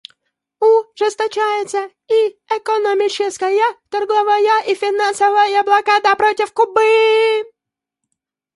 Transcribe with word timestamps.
Ужесточается 0.65 1.91
и 2.07 2.35
экономическая, 2.49 3.75
торговая 3.89 4.63
и 4.63 4.73
финансовая 4.73 5.61
блокада 5.63 6.15
против 6.15 6.51
Кубы. 6.53 7.45